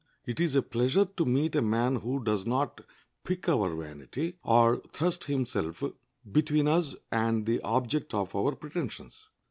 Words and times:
It 0.25 0.39
is 0.39 0.55
a 0.55 0.63
pleasure 0.63 1.05
to 1.05 1.25
meet 1.25 1.53
a 1.55 1.61
man 1.61 1.97
who 1.97 2.23
does 2.23 2.43
not 2.43 2.81
pique 3.23 3.47
our 3.47 3.69
vanity, 3.75 4.35
or 4.41 4.81
thrust 4.91 5.25
himself 5.25 5.83
between 6.31 6.67
us 6.67 6.95
and 7.11 7.45
the 7.45 7.61
object 7.61 8.11
of 8.15 8.35
our 8.35 8.55
pretensions. 8.55 9.29